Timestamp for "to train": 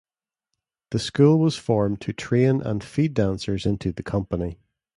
2.01-2.59